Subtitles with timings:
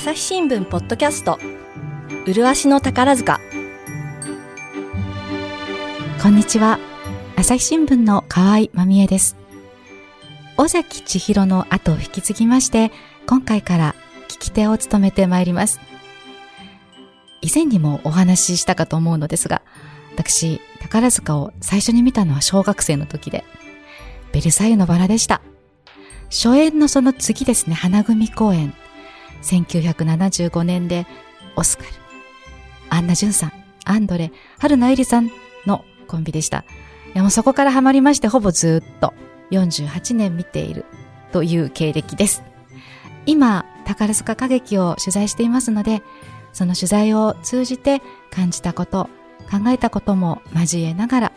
[0.00, 1.38] 朝日新聞ポッドキャスト。
[2.24, 3.38] 麗しの宝塚。
[6.22, 6.78] こんにちは。
[7.36, 9.36] 朝日新聞の河合真美恵です。
[10.56, 12.92] 尾崎千尋の後を引き継ぎまして
[13.26, 13.94] 今回から
[14.28, 15.80] 聞き手を務めてまいります。
[17.42, 19.60] 以前にもお話ししたかと思うのですが
[20.14, 23.44] 私宝塚を最初に見たのは小学生の時で
[24.32, 25.42] ベルサイユのバラでした。
[26.30, 28.72] 初演のその次ですね花組公演。
[29.42, 31.06] 1975年で
[31.56, 31.90] オスカル、
[32.90, 33.52] アンナ・ジュンさん、
[33.84, 35.30] アンドレ、春名ゆりさん
[35.66, 36.64] のコンビでした。
[37.14, 39.14] いやもうそこからハマりましてほぼずっと
[39.50, 40.84] 48年見ている
[41.32, 42.42] という経歴です。
[43.26, 46.02] 今、宝塚歌劇を取材していますので、
[46.52, 49.08] その取材を通じて感じたこと、
[49.50, 51.32] 考えたことも交えながら、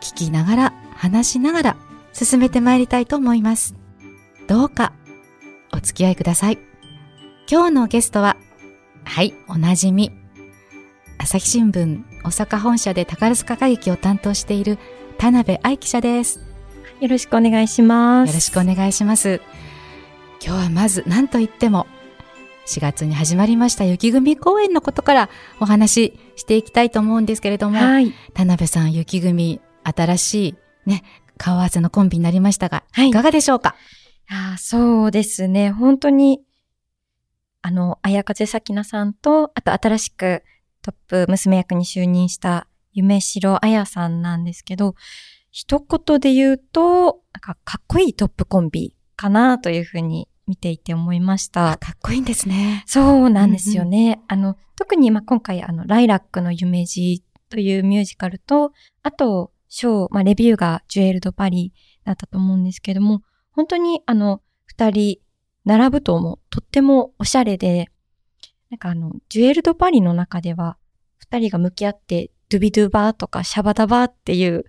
[0.00, 1.76] 聞きながら、話しながら
[2.12, 3.74] 進めてまいりたいと思います。
[4.46, 4.92] どうか
[5.72, 6.69] お付き合いください。
[7.52, 8.36] 今日のゲストは、
[9.02, 10.12] はい、おなじみ。
[11.18, 14.78] 朝日新聞大阪本社で宝塚歌劇を担当している
[15.18, 16.38] 田辺愛記者です。
[17.00, 18.28] よろしくお願いします。
[18.28, 19.40] よろしくお願いします。
[20.40, 21.88] 今日はまず何と言っても、
[22.68, 25.28] 4月に始まりました雪組公演のことから
[25.58, 30.54] お話ししていきたいと思うんですけれども、はい、田辺さん雪組新しい
[30.86, 31.02] ね、
[31.36, 33.74] 顔合わせのコンビになりましたが、はい、いかがでしょうか？
[34.28, 35.72] あそうですね。
[35.72, 36.42] 本当に
[37.62, 40.42] あの、綾風咲菜さんと、あと新しく
[40.82, 44.94] トップ娘役に就任した夢城彩さんなんですけど、
[45.50, 51.76] 一言で言うと、なんかかっこいいトップコンビかなというふうに見ていて思いました。
[51.78, 52.82] かっこいいんですね。
[52.86, 54.20] そうなんですよね。
[54.30, 58.72] うんうん、あの、特にまあ今回あの、ライラックの夢路というミュージカルと、
[59.02, 61.72] あと、ショー、まあレビューがジュエルド・パリ
[62.04, 63.22] だったと思うんですけども、
[63.52, 65.18] 本当にあの、二人
[65.64, 67.90] 並ぶともとってもおしゃれで、
[68.70, 70.76] なんかあの、ジュエルドパリの中では、
[71.18, 74.64] 二人が向き合って、ドゥビドゥバーとかシャバダバーっていう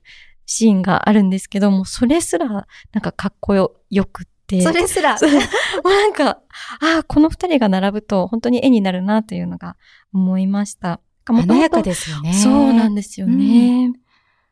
[0.46, 2.64] シーンがあるんですけども、それすら、な
[3.00, 4.62] んかかっこよ、よくって。
[4.62, 5.18] それすら。
[5.84, 6.42] なんか、
[6.82, 9.78] ああ、この二人が並ぶと本当に絵になるなというのが
[10.14, 11.00] 思いました。
[11.26, 12.34] 華やかですよね。
[12.34, 13.86] そうなんですよね。
[13.86, 13.94] うん、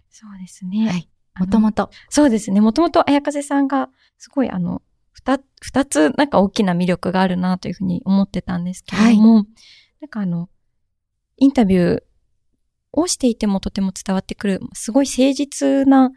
[0.10, 0.88] そうですね。
[0.88, 1.10] はい。
[1.38, 1.90] もともと。
[2.10, 2.62] そうですね。
[2.62, 4.82] もともと綾風さんが、すごいあの、
[5.20, 9.46] 二、二つなんか大きな魅力があるなというふうに思ってたんですけれども、はい、
[10.02, 10.50] なんかあの、
[11.38, 12.04] インタビュー
[12.94, 16.12] をしていてもとても伝わってくる、すごい誠実な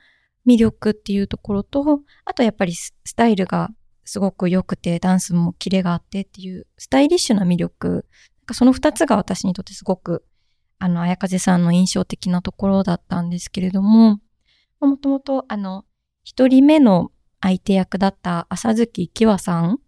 [0.46, 3.70] 魅力っていうところと、あとやっぱりスタイルが
[4.04, 8.06] すごく良くて、ダンスもキレがあってっていう、スタイリッシュな魅力。
[8.40, 10.24] なんかその二つが私にとってすごく、
[10.78, 14.20] あの、綾風さんの印象的なところだったんですけれども、
[14.80, 15.84] もともと、あの、
[16.24, 17.12] 一人目の
[17.42, 19.78] 相手役だった浅月きわさん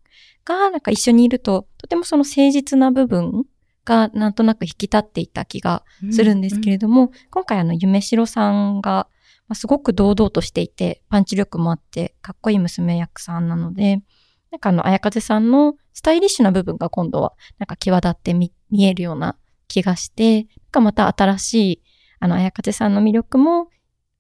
[0.45, 3.45] がなんか一緒にいると、とてもその誠実な部分
[3.85, 9.09] がなんとなく引き立っていた気がするんですけれども、うんうん、今回あの夢城さんが、
[9.47, 14.03] まあ、すごく堂々としていて、パンチ力もあって、かっこいい娘役さんなので、
[14.51, 18.53] なんかあの、綾風さんのスタイリッシュな部分が今度はなんか際立って見
[18.85, 19.37] えるような
[19.69, 21.83] 気がして、なんかまた新しい、
[22.21, 23.69] あの、綾風さんの魅力も、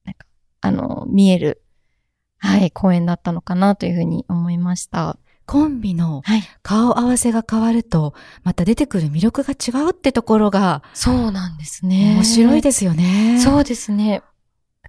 [0.04, 0.26] なんか、
[0.60, 1.63] あの、見える
[2.38, 5.18] はい、公演だったのかなというふうに思いました。
[5.46, 6.22] コンビの
[6.62, 12.14] 顔合わせが変わると、また出てくる魅力が違うってところが、そうなんですね。
[12.14, 13.38] 面白いですよね。
[13.40, 14.22] そうですね。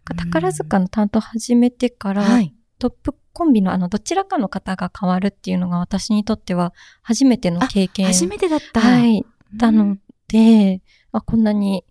[0.06, 8.08] 宝塚の担当始めてから、はい、トップコンビのあの、どちらかの方が変わるっていうのが私にとっては初めての経験。
[8.08, 8.80] 初めてだった。
[8.80, 9.26] はい。
[9.54, 10.82] なので、
[11.12, 11.84] あ、こんなに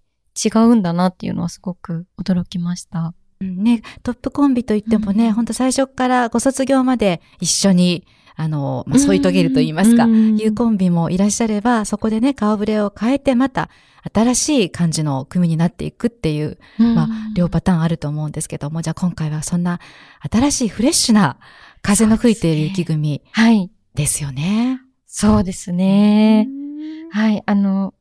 [0.43, 3.15] 違うんだなっていうのはすごく驚きました。
[3.45, 8.07] ね、トップコンビといってもね、うん、本当最初からご卒業まで一緒に、
[8.37, 13.71] あの、まあ、添い遂げると言いますか、うん、いうコンビもいらっしゃれば、そこでね、顔ぶれを変えてまた
[14.13, 19.81] 新しい感じの組になっていくっていう、まあ、両パターンあると思うんですけども、じゃあ今回はそんな
[20.31, 21.39] 新しいフレッシュな
[21.81, 23.23] 風の吹いている雪組
[23.95, 24.81] ですよね。
[25.07, 26.49] そうですね。
[27.13, 27.95] はい、あの、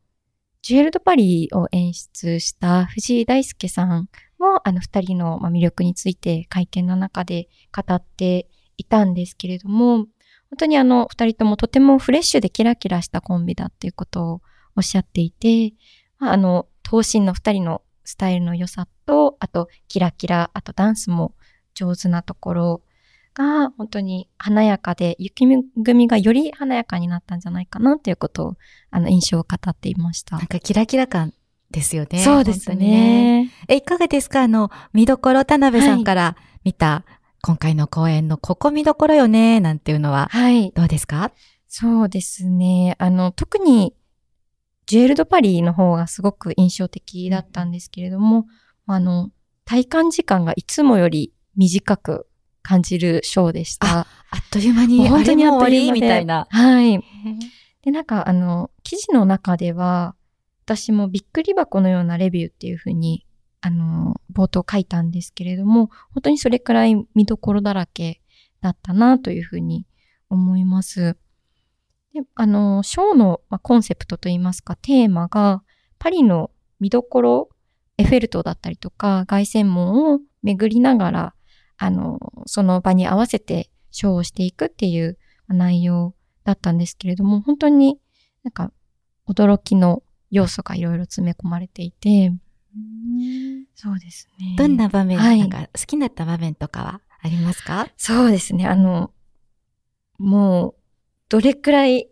[0.64, 4.08] ジュエルドパリを演出した藤井大輔さん
[4.44, 14.42] も、あの、二人の魅力について会見の中で語っていたんですけれども、本当にあの、二人ともとてもフレッシュでキラキラしたコンビだっていうことを
[14.76, 15.74] おっしゃっていて、
[16.20, 21.34] まあ、あの、等身の二人のスタイルの良さと、あと、キラキラ、あとダンスも
[21.74, 22.82] 上手なところ
[23.34, 25.46] が、本当に華やかで、雪
[25.84, 28.56] 組がより華やかになったんじゃないかなということを、
[28.92, 30.38] あの、印象を語っていました。
[30.38, 31.34] なんかキラキラ感
[31.74, 32.20] ですよね。
[32.24, 32.76] そうですね。
[32.76, 34.44] ねえ、いかがですか？
[34.44, 37.04] あの、見どころ、田辺さんから見た、
[37.42, 40.72] 今回の公演のここ見どころよね、なんていうのは、はい。
[40.72, 41.32] どうですか？
[41.68, 42.96] そうですね。
[43.00, 43.94] あの、特に、
[44.86, 48.46] ジュエル・ド・パリの方がすごく印象的だったんですけれども、
[48.86, 49.32] あの、
[49.66, 52.28] 体感時間がいつもより短く
[52.62, 54.00] 感じるショーでした。
[54.00, 54.06] あっ
[54.52, 56.48] という間に、本当にあっという間でみたいな。
[56.50, 57.02] はい。
[57.82, 60.16] で、なんか、あの、記事の中では、
[60.64, 63.26] 私もびっくり箱のようなレビューっていうふうに、
[63.60, 68.22] あの、冒頭書いたんですけれども、本当にそれくらい見どころだらけ
[68.62, 69.86] だったなというふうに
[70.30, 71.18] 思います。
[72.14, 75.64] で、あの、ショーの、まあ、コンセプトといいますか、テーマが、
[76.00, 76.50] パリの
[76.80, 77.50] 見どころ、
[77.98, 81.36] エッフェル塔だったりとか、凱旋門を巡りながら、
[81.78, 85.18] あの、その場に合わせてショーをしていくっていう
[85.50, 86.16] 内容
[86.46, 88.00] だったんですけれども、本当に
[88.44, 88.72] なんか
[89.28, 90.04] 驚きの
[90.34, 92.34] 要素がいろいろ詰め込まれていて、
[93.76, 94.56] そうですね。
[94.58, 97.88] どんな場面、はいなんか好きになった場面とかはありますか？
[97.98, 98.66] そうですね。
[98.68, 99.12] あの、
[100.18, 100.76] もう、
[101.30, 102.10] どれくらい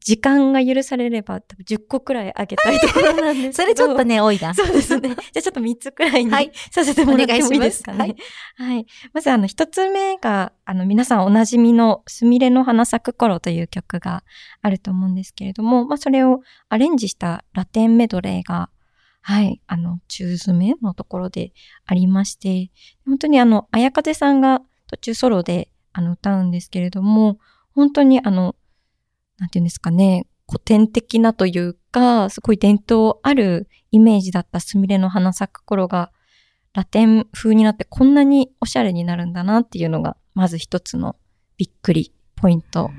[0.00, 3.68] 時間が許されれば多分10個くらいあげたいところなんですそけど。
[3.68, 4.54] れちょっとね、多いな。
[4.54, 5.10] そうですね。
[5.14, 7.96] じゃあちょっと3つくらいに、はいさせてもらってもいいですかね。
[7.96, 8.22] お願いし
[8.56, 8.86] はい。
[9.12, 14.24] まずあの、一つ目が、あの、皆さんおなじみのすみれの花咲く頃という曲が
[14.62, 18.70] あると思うんですけれども、まあそれをアレンジしたラテンメドレーが、
[19.20, 21.52] はい、あの、中詰めのところで
[21.84, 22.70] ありまして、
[23.04, 27.38] 本当にあの、綾風さんが途中ソロであの歌うんですけれども、
[27.74, 28.56] 本当にあの、
[29.40, 36.12] なんていうんですかね、古典的なというか、すごい伝統あるイメージだったスミレの花咲く頃が、
[36.72, 41.16] ラテン風になってこんなにおしゃれになるんだなっていうのが、まず一つの
[41.56, 42.90] びっくりポイント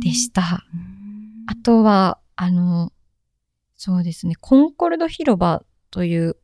[0.00, 0.42] でした。
[1.46, 2.92] あとは、あの、
[3.74, 6.36] そうですね、コンコルド広場という、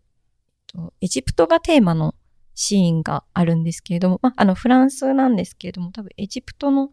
[1.01, 2.15] エジプトがテーマの
[2.55, 6.91] シーンがあるんですけれども、まあ、あの、フランスなんですけれども、多分エジプトの、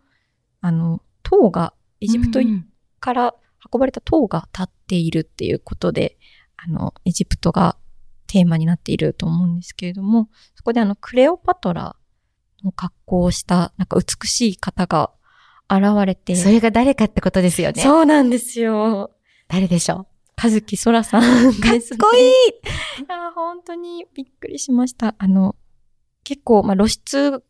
[0.60, 2.68] あの、塔が、エジプトうん
[3.00, 3.33] から
[3.71, 6.18] 運ばれた塔が立っているっていうことで、
[6.56, 7.75] あの、エジプトが
[8.27, 11.95] テーマになっていると思うんですけれども、そこであの、クレオパトラ
[12.63, 15.12] の格好をした、なんか美しい方が
[15.69, 17.81] 現れて、それが誰かってことですよね。
[17.81, 19.12] そうなんですよ。
[19.48, 21.71] 誰でしょかずきそらさんうかっ。
[22.00, 25.15] こいいいや、本当にびっくりしました。
[25.18, 25.56] あの、
[26.24, 27.44] 結構、まあ、露出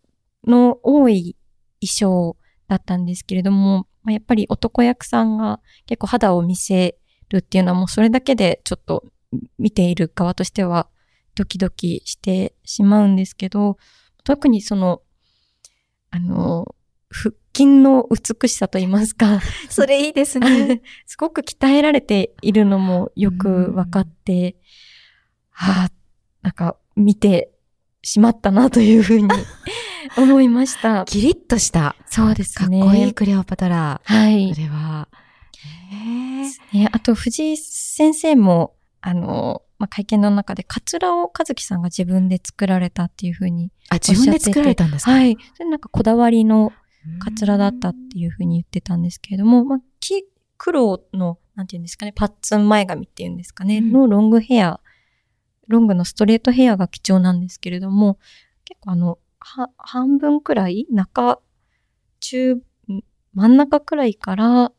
[0.45, 1.35] の多い
[1.81, 2.37] 衣装
[2.67, 6.97] だったんですけれども、まあ、やっぱり男役さんが結構肌を見せ
[7.29, 9.05] るっていうのはもうそれだけでちょっと
[9.59, 10.87] 見ている側としては
[11.35, 13.77] ドキドキしてしまうんですけど、
[14.23, 15.01] 特にその、
[16.09, 16.75] あの、
[17.09, 19.39] 腹筋の美しさと言いますか、
[19.69, 20.81] それいいですね。
[21.05, 24.55] すごく鍛えられているのもよく分かって、
[25.49, 25.91] はあ、
[26.41, 27.51] なんか見て
[28.03, 29.27] しまったなというふうに
[30.17, 31.05] 思いました。
[31.05, 32.81] キリッとした、そうですかっね。
[32.81, 34.01] こいいクレオパトラ。
[34.03, 34.61] はいそ。
[34.61, 35.07] れは。
[35.93, 43.71] へーね、あと、藤井先生も、あの、まあ、会見の中で、カツラを和樹さんが自分で作られたっていうふうに。
[43.89, 45.11] あ、自分で作られたんですか？
[45.11, 45.37] はい。
[45.55, 46.71] それなんかこだわりの
[47.19, 50.23] カツラだったっていうふうに言ってたんですけれども、まあ、き
[50.57, 54.79] 黒の、なんていうんですかね、パッツン前髪っていうんですかね、うんのロングヘア、
[55.67, 58.19] ロングのストレートヘアが貴重なんですけれども、
[58.65, 59.17] 結構あの、は、
[59.77, 61.39] 半分くらい、中、
[62.19, 62.61] 中、ん
[63.33, 64.71] 真ん中くらいから、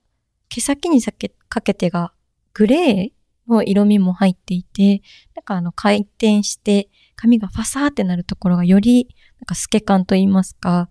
[0.48, 2.12] 毛先にかけてが、
[2.54, 5.02] グレーの色味も入っていて、
[5.34, 9.08] なんかあの、回転して、髪がファサーってなるところがより、
[9.40, 10.88] なんか透け感と言いますか、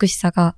[0.00, 0.56] 美しさが、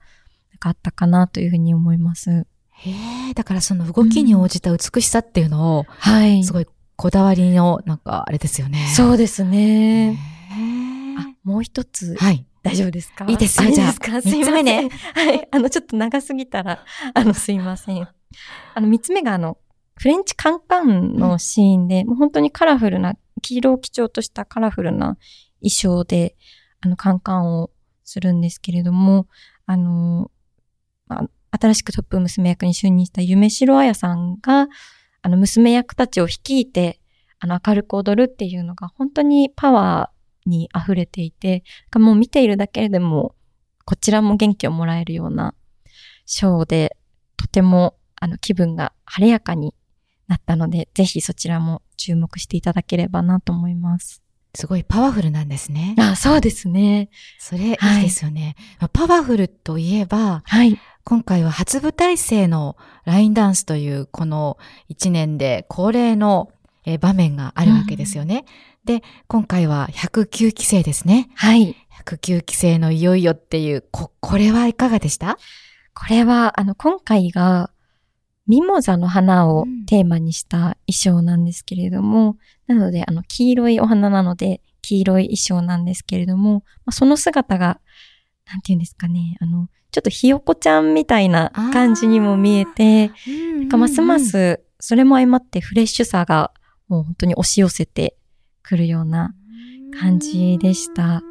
[0.50, 2.46] なんかあったかなというふうに思います。
[2.70, 2.90] へ
[3.30, 6.66] え、だからその動きに応じた美しさっていうのを、はいすごい
[6.96, 8.88] こだわりの、なんかあれですよね。
[8.94, 10.18] そうですへね。
[10.52, 12.44] ーあ、もう一つ、はい。
[12.62, 13.24] 大丈夫ですか？
[13.28, 14.22] いいですよあじゃあいいですか？
[14.22, 14.88] すいません三つ目ね。
[15.14, 15.48] はい。
[15.50, 16.84] あの、ちょっと長すぎたら、
[17.14, 18.08] あの、すいません。
[18.74, 19.58] あの、三つ目が、あの、
[19.96, 25.16] フレンチカンカンのシーンで、もう本当にカラフルな、黄色を基調としたカラフルな
[25.60, 26.36] 衣装で、
[26.80, 27.70] あの、カンカンを
[28.04, 29.26] するんですけれども、
[29.66, 30.30] あの、
[31.06, 34.68] まあ新しくトップ娘役に就任した夢城彩さんが、
[35.22, 37.00] あの、娘役たちを率いて、
[37.40, 40.17] あの、明るく踊るっていうのが本当にパワー
[40.48, 41.64] に溢れていて、
[41.96, 43.34] もう見ているだけでも、
[43.84, 45.54] こちらも元気をもらえるような
[46.26, 46.96] ショーで、
[47.36, 49.74] とても、あの、気分が晴れやかに
[50.26, 54.22] なったので、ぜひそちらも注目していただければなと思います。
[54.54, 55.94] すごいパワフルなんですね。
[55.98, 57.10] あ、そうですね。
[57.38, 58.56] それいはいいですよね。
[58.80, 60.78] まあパワフルといえば、はい。
[61.04, 66.50] 今回は初舞台生のラインダンスというこの一年で恒例の
[66.84, 68.44] えー場面があるわけですよね。
[68.88, 71.28] で、今回は109期生ですね。
[71.34, 71.76] はい。
[72.06, 75.36] 109期生のいよいよっていう、こ、これはいかがでした？
[75.92, 77.70] これは、あの、今回が、
[78.46, 87.80] ミモザの花をテーマにした衣装なんですけれども、なので、あの、黄色いお花なので、黄色い衣装なんですけれども、まあ、その姿が、
[88.46, 96.52] なんて言うんですかね、あの、ちょっとひよこちゃんみたいな感じにも見えて、なんかますます、それも相まってフレッシュさが
[96.88, 98.16] もう本当に押し寄せて
[98.68, 99.34] くるような
[99.98, 101.22] 感じでした。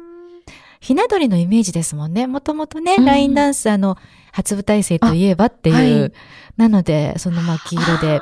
[0.80, 2.26] ひな鳥のイメージですもんね。
[2.26, 3.96] もともとね、うんラインダンス、あの、
[4.32, 5.76] 初舞台生といえばっていう。
[5.76, 6.12] あはい
[6.56, 8.20] なので、そのまあ黄色で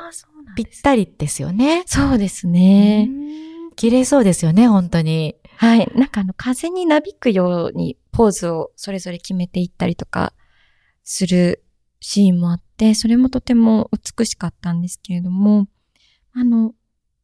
[0.55, 1.81] ぴったりですよね。
[1.87, 3.07] そうですね。
[3.09, 3.27] うん
[3.75, 5.35] 綺麗そうですよね、本当に。
[5.55, 5.91] はい。
[5.95, 10.33] なんかあの、風になびくようにポーズをそれぞれ決めていったりとか
[11.03, 11.63] する
[11.99, 15.67] シーンもあって、それもとても美しかったんですけれども、
[16.33, 16.73] あの、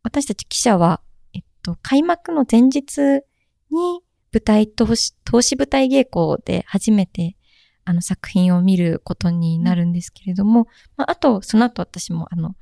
[0.03, 1.01] 私たち記者は、
[1.63, 2.99] と、開幕の前日
[3.71, 4.01] に
[4.31, 7.35] 舞台投資、投資舞台稽古で初めて
[7.85, 10.67] あの作品を見ることになるんですけれども、
[10.97, 12.55] まあ、あと、その後私もあの、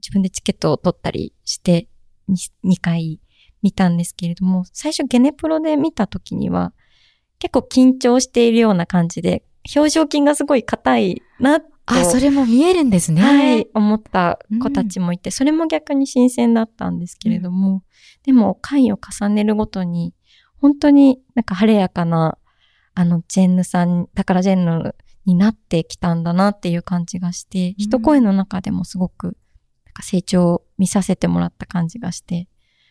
[0.00, 1.88] 自分でチケットを取ったりして、
[2.28, 3.20] 2回
[3.62, 6.72] 見たんですけれども、最初ゲネプロで見た時には、
[7.38, 13.22] 結構緊張しているような感じで、表情筋がすごい硬いなと、あ、それも見えるんですね。
[13.22, 17.82] はい、思った子たちもいて、それも逆に新鮮だったんですけれども、
[18.24, 20.14] でも回を重ねるごとに、
[20.60, 22.38] 本当になんか晴れやかな、
[22.94, 29.34] あの、ジェンヌさん、宝ジェンヌになってきたんだなっていう感じがして、一声の中でもすごく、なん
[29.94, 32.48] か成長を見させてもらった感じがして、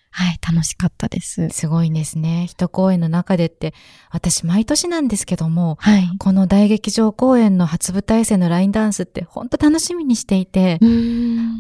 [0.10, 1.50] はい、楽しかったです。
[1.50, 2.46] すごいんですね。
[2.48, 3.74] 一公演の中でって、
[4.10, 6.10] 私毎年なんですけども、はい。
[6.18, 10.80] この大劇場公演の初舞台生のラインダンスって本当楽しみにしていて、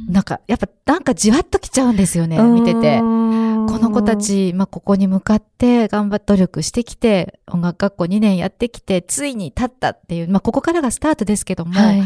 [0.09, 2.99] なんか、やっぱなんかじわっときちゃうんですよね、見てて。
[2.99, 12.03] この子た、ち、まあ、ここに向かって頑張って努力してきて、音楽学校2年やってきて、ついに立ったっていう、まあ、ここからがスタートですけども、はい。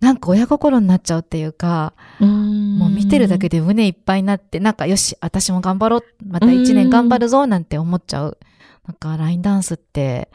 [0.00, 8.38] なんか親心になっちゃうっていうか、ももう見てるだけで胸いっぱいになって、なんかよし、私も頑張ろう、また1年頑張るぞ、なんて思っちゃう。
[8.86, 10.30] なんかラインダンスって、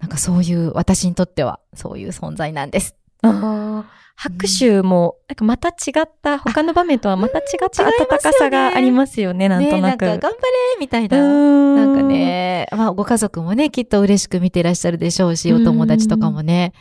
[0.00, 2.94] なんかそういう、私にとってはそういう存在なんです。
[3.22, 3.84] あー
[4.18, 9.80] 拍手も、なんかまた違った、他の場面とはまた違った温かさがありますよね、なんとなく。
[9.80, 10.32] ねなんか頑張れ
[10.80, 11.18] みたいな。
[11.18, 12.02] ななんか。
[12.02, 16.72] ね、まあご家族もね、きっと嬉しく見てらっしゃるでしょうし、お友達とかもね。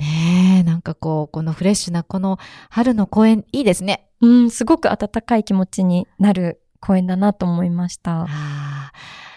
[0.00, 2.38] ねえ、なんかこう、このフレッシュなこの
[2.70, 4.08] 春の公演、いいですね。
[4.20, 8.22] うん、すごく温かい気持ちになる公演だなと思いました。
[8.22, 8.92] ああ、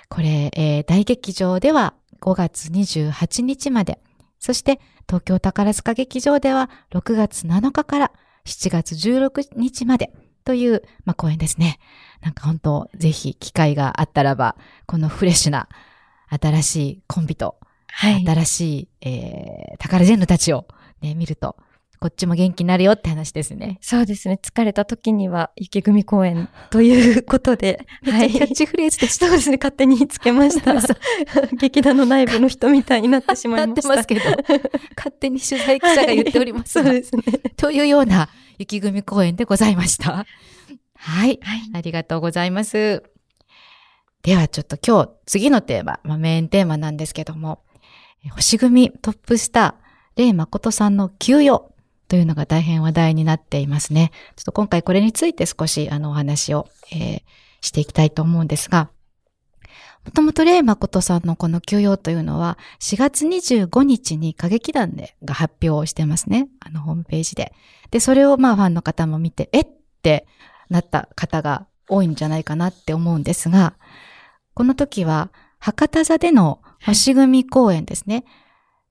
[0.10, 4.00] これ、えー大劇場では5月28日まで、
[4.40, 8.12] そして東京宝塚劇場では6月7日から
[8.46, 11.80] 7月16日までという、まあ、公演ですね。
[12.22, 14.56] なんか本当、ぜひ機会があったらば、
[14.86, 15.68] このフレッシュな
[16.30, 17.58] 新しいコンビと、
[17.96, 18.26] はい。
[18.26, 20.66] 新しい、えー、宝ジェンヌたちを
[21.02, 21.56] ね、見ると、
[22.00, 23.78] こっちも元気になるよって話ですね。
[23.80, 24.38] そうですね。
[24.42, 29.28] 疲れた時には雪組公演ということで、 めっちゃキャッチフレーズでした。
[29.28, 29.58] そうですね。
[29.58, 30.76] 勝手につけました。
[31.58, 33.88] 劇団の内部の人みたいになってしまいました。
[33.88, 37.22] なってますけど、 勝手に取材記者が言っておりますがそうですね。
[37.56, 40.26] というような雪組公演でございました。
[40.96, 41.40] はい。
[41.42, 41.62] はい。
[41.74, 43.04] ありがとうございます。
[44.24, 47.73] ではちょっと今日次のテーマ、まあ、メインテーマなんですけども、え
[48.30, 51.74] 星組トップスター、レイ誠さんの休養
[52.08, 54.12] というのが大変話題になっていますね。
[54.36, 57.22] ちょっと今回これについて少しあのお話を、えー
[57.64, 58.92] していきたいと思うんですが、
[60.06, 66.50] もともとレイ誠さんのこの休養というのは4月25日に歌劇団でが発表してますね。
[66.60, 67.54] あのホームページで。
[67.90, 69.68] で、それをまあファンの方も見て、えっ
[70.02, 70.28] て
[70.70, 73.76] なった方が多いんじゃないかなって思うんですが、
[74.54, 78.26] この時は博多座での星組公演ですね。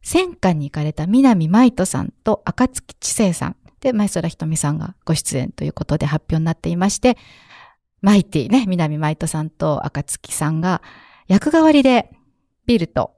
[0.02, 7.16] 戦火に行かれた南舞人さんと赤月知世さんで前空ひとみさんがご出演ということで発表になっていまして、
[8.00, 10.82] マイティね、南舞人さんと赤月さんが
[11.28, 12.10] 役代わりで
[12.66, 13.12] ビルと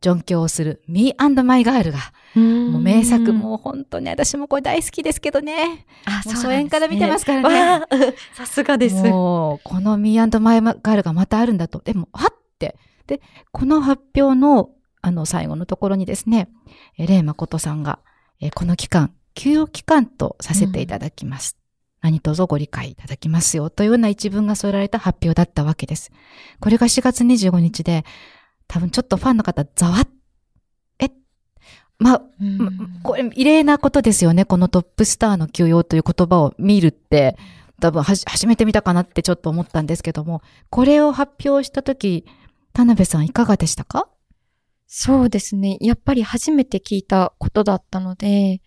[0.00, 1.98] ジョン教をする Me and My Girl が、
[2.36, 5.86] もう名作、もう本当に私もこれ大好きですけどね。
[6.04, 8.96] あ、そう初演から見てますからねさすがです。
[8.96, 11.80] もう、この Me and My Girl がまたあるんだと。
[11.80, 12.76] でも、はって。
[13.08, 14.70] で、この発表の、
[15.02, 16.48] あの、最後のところにですね、
[16.96, 17.98] えーレイ誠さんが、
[18.40, 21.56] えーこの期間、休養期間とさせていただきます。
[22.00, 23.70] 何卒ご理解いただきますよ。
[23.70, 26.12] というような一文が添えられた発表だったわけです。
[26.60, 28.04] これが4月25日で、
[28.68, 30.08] 多分ちょっとファンの方、ざわっ、
[31.00, 31.10] え、
[31.98, 32.70] まあ、うんま
[33.02, 34.44] これ異例なことですよね。
[34.44, 37.36] このトップスターの休養という言葉を見るって、
[37.80, 42.24] 多分はじ初めて見たかなってちょっと思ったんですけども、これを発表したとき、
[42.78, 44.08] 田辺さんいかがでしたか？
[44.86, 45.78] そうですね。
[45.80, 48.60] やっぱり初めて聞いたことだったので、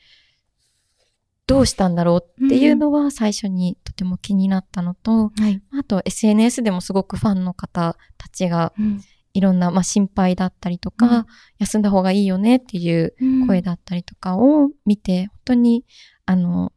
[1.48, 5.62] どうしたんだろうっていうのは最初にとても気になったのと、はい。
[5.80, 9.02] あと SNS でもすごくファンの方たちがうん
[9.34, 11.26] いろんな、まあ、心配だったりとか、うん
[11.60, 13.16] 休んだ方がいいよねっていう
[13.48, 15.86] 声だったりとかを見て、本当に、
[16.26, 16.74] あの、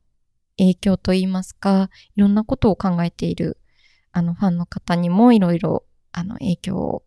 [0.56, 3.58] 影響といいますか、いろんなことを考えている、
[4.12, 7.03] あの、ファンの方にもいろいろ、あの、影響を、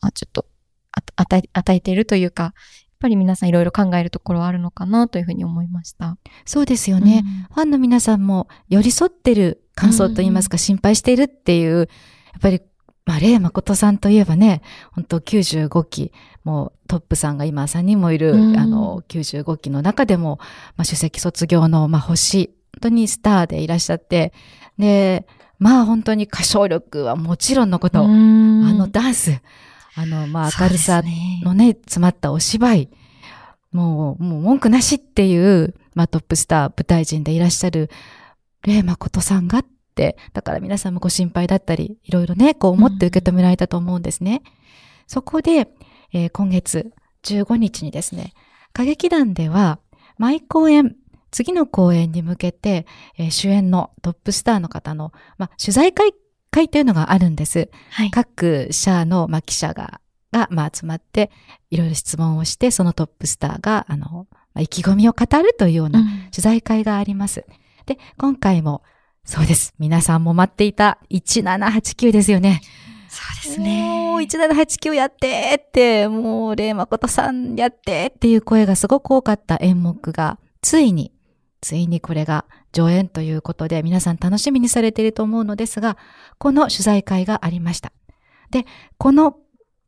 [0.00, 0.46] まあ、ちょっと、
[0.92, 2.52] あ与え、与えているというか、やっ
[3.00, 6.18] ぱり皆さんいろいろ考えるところはあるのかなというふうに思いました。
[6.44, 7.22] そうですよね。
[7.24, 11.86] うんファンの皆さんも寄り添ってる感想といいますか、心配しているっていう、やっ
[12.40, 12.60] ぱり、
[13.06, 16.12] まあ、レイ誠さんといえばね、本当95期、
[16.44, 20.38] もうトップさんが今3人もいる、うんあの、95期の中でも、
[20.76, 24.32] まあ、首席卒業の、まあ、星、本当にスターでいらっしゃって、
[24.78, 25.26] で、
[25.60, 29.40] まあ、本当に歌唱力はもちろんのこと、ああのダンス、
[29.94, 31.02] あの、まあ、明るさ
[31.42, 32.88] のね、詰まったお芝居、
[33.70, 37.90] もう、もう文句なしっていう、まあトップスター、舞台人でいらっしゃる、
[38.62, 44.42] レイ誠さんがって、だから皆さんもご心配だったり、いろいろね、こう思って受け止められたと思うんですね。
[45.06, 45.68] そこで、
[46.12, 46.90] えー今月
[47.22, 48.32] 15日にですね、
[48.74, 49.78] 歌劇団では、
[50.16, 50.96] 毎公演、
[51.30, 52.86] 次の公演に向けて、
[53.18, 56.12] えー主演のトップスターの方の、まあ、取材会、
[56.50, 57.70] 会というのがあるんです。
[57.90, 58.10] はい。
[58.10, 60.00] 各社の、まあ、記者が、
[60.32, 61.30] が、まあ、集まって、
[61.70, 67.44] いろいろ質問をして、そのトップスターが、あの、まあ意気込みを語るというようなうん取材会があります。
[67.86, 68.82] で、今回も、
[69.24, 69.74] そうです。
[69.78, 72.60] 皆さんも待っていた1789ですよね。
[73.08, 74.26] そうですもうね。
[74.26, 81.12] 1789やってって、もう、レイ誠さんやってっていう声がすごく多かった演目が、ついに、
[81.60, 85.96] ついにこれが上演ということで、皆さん楽しみにされていると思うのですが、
[86.38, 87.92] この取材会がありました。
[88.50, 88.66] で、
[88.98, 89.36] この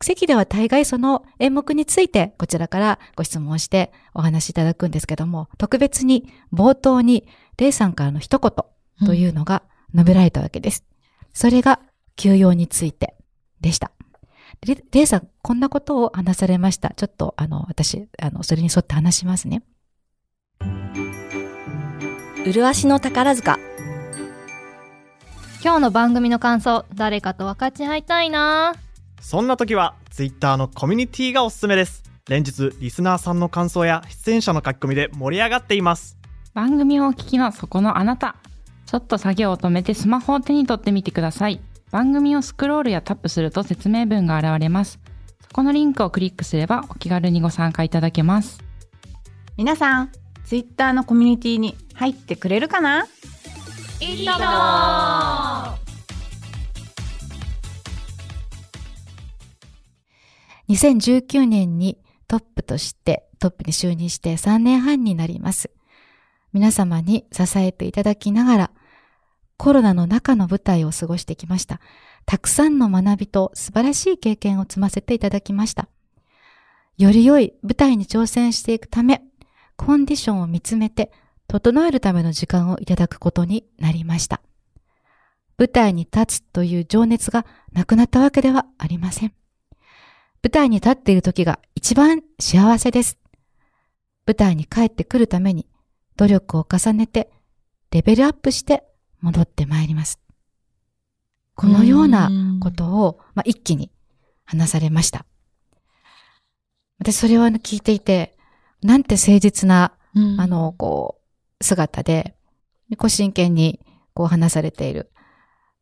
[0.01, 7.27] 席では大概その演目についてこちらからご質問してお話しいただくんですけども、特別に冒頭に
[7.57, 8.51] レイさんからの一言
[9.07, 9.63] というのが
[9.95, 10.85] 述べられたわけです。
[11.33, 11.81] それが
[12.17, 13.15] 休養について
[13.61, 13.93] でした。
[14.67, 16.93] レレイさん、こんなことを話されました。
[16.95, 19.63] ちょっと、あの、私、あの、それに沿って話しますね。
[22.45, 23.57] 麗しの宝塚。
[25.63, 28.75] 今日の番組の感想誰かと分かち合いたいな。
[29.21, 32.03] そんな時は Twitter のコミュニティがおすすめです。
[32.29, 36.19] 連日リスナーさんの感想や出演者の書き込みで盛り上がっています。
[36.53, 38.35] 番組をお聞きのそこのあなた。
[38.87, 41.61] ちょっと作業を止めてスマホを手に取ってみてください。
[41.93, 44.99] 番組をスクロールやタップすると説明文が現れます。
[45.43, 48.65] そこのリンクをクリックすればお気軽にご参加いただけます。
[49.57, 50.11] 皆さん、
[50.45, 53.07] ツイッターのコミュニティに入ってくれるかな？
[54.01, 54.39] いいとも
[60.69, 65.71] 2019年にトップとして、トップに就任して3年半になります。
[66.53, 68.71] 皆様に支えていただきながら、
[69.57, 71.81] コロナの中の舞台を過ごしてきました。
[72.25, 75.89] たくさんの学びと素晴らしい経験を積ませていただきました。
[76.99, 79.23] より良い舞台に挑戦していくため、
[79.85, 81.11] コンディションを見つめて、
[81.49, 84.41] 整えるための時間をいただくことになりました。
[85.59, 89.35] 舞台に立つという情熱がなくなったわけではありません。
[90.43, 93.19] 舞台に立っている時が一番幸せです。
[94.25, 95.67] 舞台に帰ってくるために
[96.17, 97.31] 努力を重ねて
[97.91, 98.85] レベルアップして
[99.21, 100.21] 戻ってまいります。
[101.55, 103.91] このようなことを、まあ、一気に
[104.45, 105.27] 話されました。
[106.99, 108.37] 私それを聞いていて、
[108.83, 111.21] なんて誠実な、うんあの、こ
[111.61, 112.35] う、姿で、
[112.99, 113.81] こう真剣に
[114.15, 115.11] こう話されている。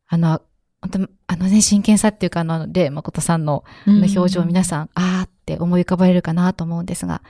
[0.07, 0.41] あの、
[0.81, 7.21] 本当あのね、真剣さっていうか、あの、レイ誠さんのの表情を皆さん、あーって思い浮かばれるかなと思うんですが、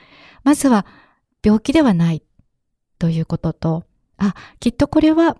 [0.44, 0.86] まずは
[1.44, 2.22] 病気ではない
[2.98, 3.84] ということと、
[4.16, 5.36] あ、きっとこれは、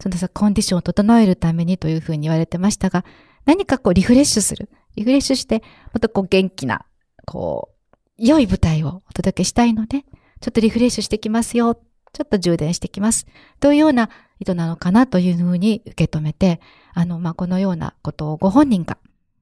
[0.00, 3.04] そのさ、コンディションを整えるためにというふうに言われてましたが、
[3.44, 4.68] 何かこうリフレッシュする。
[4.94, 5.62] リフレッシュして、
[5.92, 6.84] またこう元気な、
[7.26, 7.77] こう、
[8.18, 10.02] 良い舞台をお届けしたいので、
[10.40, 11.74] ちょっとリフレッシュしてきますよ。
[12.12, 13.26] ちょっと充電してきます。
[13.60, 16.60] というような意図なのかなというふうに受け止めて、
[16.94, 18.98] あの、まあ、このようなことをご本人が、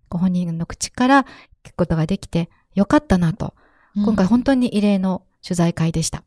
[0.08, 1.24] ご本人の口から
[1.64, 3.54] 聞くことができてよかったなと、
[3.94, 6.22] 今回本当に異例の取材会でした。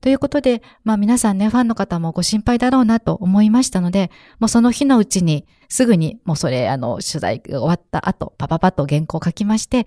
[0.00, 9.86] ということで、まあ皆さんね、ファンの方もご心配だろうなと思いましたので、もうその日のうちに、すぐに、もうそれ、あの、取材が終わった後、パパパッと原稿を書きまして、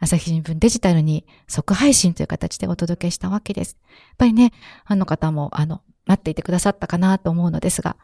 [0.00, 3.76] 朝日新聞デジタルに即配信という形でお届けしたわけです。
[3.82, 4.52] やっぱりね、
[4.86, 7.96] ファンの方も、あの、待っていてくださったかなと思うのですが、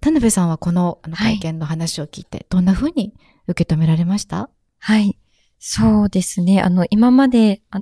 [0.00, 3.14] 田辺さんはこのあのはい会見の話を聞いて、どんな風に
[3.46, 5.18] 受け止められました、はい。
[5.58, 6.60] そうですね。
[6.60, 7.80] あの、今まで、あ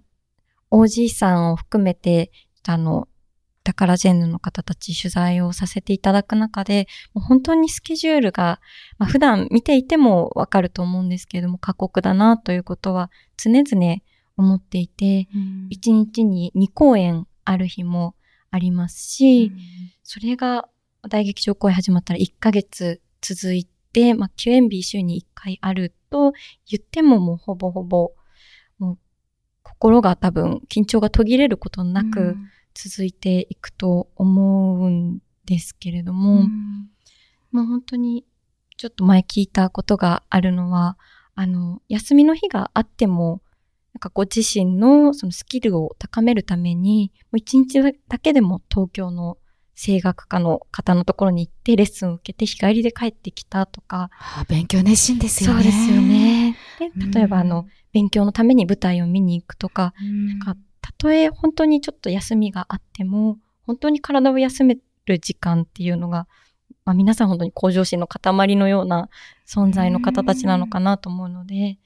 [0.71, 2.31] OG さんを含めて、
[2.67, 3.09] あの、
[3.65, 8.61] 宝ジェンヌの方たち取材をさせていただく中で、もう本当にスケジュールが、
[8.99, 13.97] まあ、普段見ていてもわかると思うんですけれども、過酷だなということは常々
[14.37, 15.29] 思っていて、
[15.71, 18.15] 1日に2公演ある日も
[18.51, 19.51] ありますし、
[20.03, 20.69] それが
[21.09, 26.33] 大劇場公演始まったら1ヶ月続いて、まあ、休演日週に1回あると
[26.69, 28.13] 言ってももうほぼほぼ、
[28.79, 28.99] もう
[29.63, 32.37] 心が多分緊張が途切れることなく
[32.75, 36.49] 続いていくと思うんですけれども、
[37.51, 38.25] まあ本当に
[38.77, 40.99] ちょっと前聞いたことがあるのは、
[41.35, 43.41] あの、休みの日があっても、
[43.93, 49.39] なんかご自身のそのスキルを高めるために、もう一日だけでも東京の
[49.77, 54.11] 声楽科の方のところに行ってレッスンを受けて日帰りで帰ってきたとか。
[54.19, 55.63] ああ勉強熱心ですよね。
[55.63, 56.57] そうですよね。
[56.79, 66.29] で、例えばあの、勉強のために舞台を見に行くとか、なんか、たとえ本当にちょっと休みがあっても、本当に体を休める時間っていうのが、
[66.85, 69.09] まあ、皆さん本当に向上心の塊のような
[69.49, 71.79] 存在の方たちなのかなと思うので、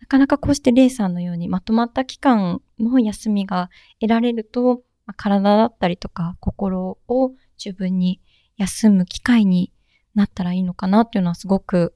[0.00, 8.20] なかなかこうしてレイさんのようにまとまった期間の休みが得られると、まあ、体だったりとか心を十分に
[8.56, 9.72] 休む機会に
[10.16, 11.94] なったらいいのかなっていうのはすごく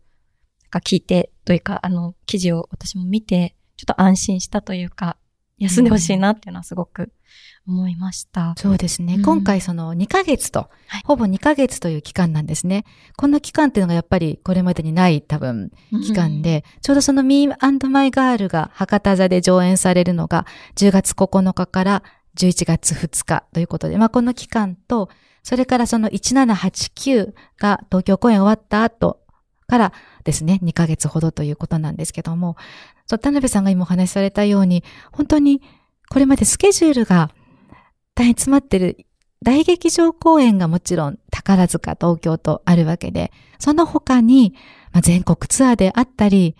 [0.62, 5.16] なんか聞いてというかあの記事を私も見てちょっと安心したというか
[5.64, 7.10] 休んでほしいなっていうのはすごく
[7.66, 8.54] 思いました。
[8.58, 9.14] そうですね。
[9.14, 12.84] うん今回その2ヶ月と、はいほぼ2ヶ月という期間なんですね。
[13.16, 15.70] この期間っていうのがやっぱりこれまでにない多分
[16.02, 20.46] 期間で、ちょうどその Me and My Girl が博多座で上演されるのが
[20.76, 22.02] 10月9日から
[22.36, 25.08] 11月2日ということで、まあこの期間と、
[25.42, 29.20] それからその1789が東京公演終わった後
[29.66, 29.92] から
[30.24, 32.56] ですね、2ヶ月ほどということなんですけども、
[33.06, 35.62] そう、田辺さんが今お話しされたように、本当に
[36.08, 37.30] これまでスケジュールが
[38.14, 39.06] 大変詰まってる
[39.44, 44.54] 大劇場公演がもちろん宝塚、東京とあるわけで、その他に、
[44.92, 46.56] まあ、全国ツアーであったり、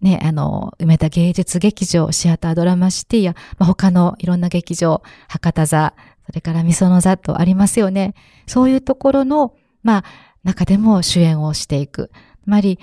[0.00, 5.94] ね、あの、梅田芸術劇場、シアタードラマシティや、まあ、他のいろんな劇場、博多座、
[6.26, 8.14] それからみその座とありますよね。
[8.46, 10.04] そういうところの、まあ、
[10.44, 12.10] 中でも主演をしていく。
[12.44, 12.78] つまり、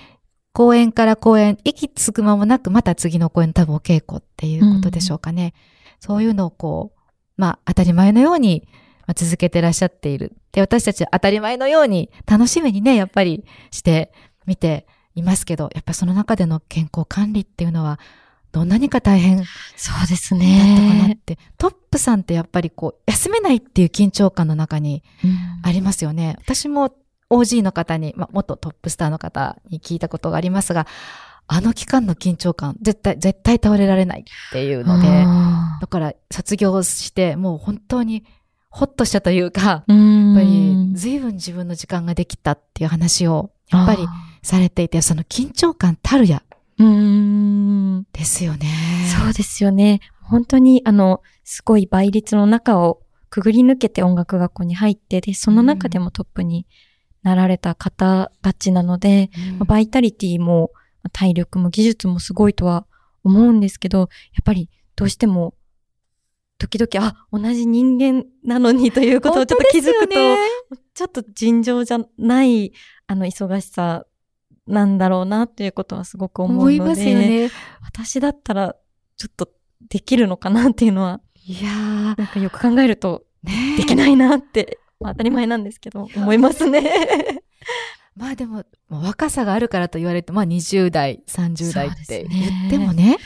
[0.58, 5.54] 公演から公演、息つく間もなく、また次の公演多分お稽古っていうことでしょうかね。
[6.00, 7.00] そういうのをこう、
[7.38, 8.68] まあ、当たり前のように、
[9.06, 10.36] まあ、続けてらっしゃっている。
[10.54, 14.12] で、私たちは当たり前のように楽しみにね、やっぱりして
[14.48, 18.00] みていますけど、やっぱその中での健康管理っていうのは、
[18.52, 21.20] どんなにか大変そうですたかなっね。
[21.24, 21.38] て。
[21.60, 25.04] トップさんってやっぱりこう、休めないっていう緊張感の中に
[25.62, 26.36] ありますよね。
[26.40, 26.92] 私も
[27.30, 30.88] OG の方に、まあ、元トップスターの方に聞いたことがありますが、
[31.48, 38.26] あの期間の緊張感、絶対、絶対倒れられないっていうので、あだから卒業して、もう本当に
[38.70, 44.06] ほっとしたというか、ーうんやっぱり随分自分の時間ができたっていう話を、やっぱり
[44.44, 46.44] されていて、その緊張感たるや
[46.80, 48.04] うーん。
[48.12, 48.68] ですよね。
[49.18, 50.02] そうですよね。
[50.22, 56.68] 本当に、あの、すごい倍率の中をくぐり抜けて音楽学校に入って、で、その中でもトップに
[57.28, 60.72] なられた方たちなので、うんまあバイタリティも
[61.04, 62.88] まあ体力も技術もすごいとは
[63.24, 64.08] 思うんですけど、やっ
[64.46, 65.54] ぱりどうしても、
[66.58, 70.38] 時々、あ、同じ人間なのにということをちょっと気づくと、ね
[70.96, 72.72] ちょっと尋常じゃない、
[73.06, 74.06] あの、忙しさ
[74.66, 76.80] なんだろうなっていうことはすごく思うので。
[76.80, 77.52] 思いますよね。
[77.84, 78.76] 私だったら、
[79.18, 79.50] ちょっと
[79.90, 81.74] できるのかなっていうのは、いやー、
[82.18, 87.42] なんかよく考えると、ねできないなって、まあ当たり前なんですけど、思いますね。
[88.16, 93.18] まあでも、若さがあるからと言われて、まあ20代、30代って言ってもね、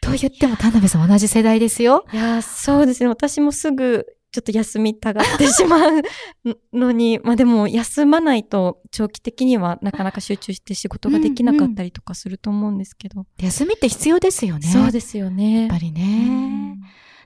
[0.00, 2.04] と言っても田辺さん同じ世代ですよ。
[2.12, 3.08] いやー、そうですね。
[3.08, 6.02] 私もすぐ、ちょっと休みたがってしまう
[6.76, 13.26] のに、まあでも休まないと長期的にはなかなか集中して仕事ができなかったりとかすると思うんですけど。
[13.38, 14.66] 休みって必要ですよね。
[14.66, 15.62] そうですよね。
[15.62, 16.80] やっぱりうねん。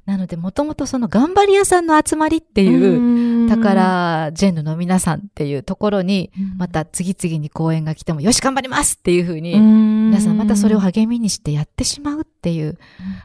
[0.05, 6.59] なので、もともとその頑張り屋さんの集まりっていう、うん宝ジェンヌの皆さんっていうところに、うん。
[6.59, 10.11] また次々に公演が来ても、よし、頑張りますっていうふうに、うん。
[10.11, 12.79] 皆さんまたそれを励みにしてやってしまうっていう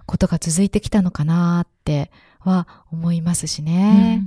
[0.06, 4.22] ことが続いてきたのかなっては思いますしね。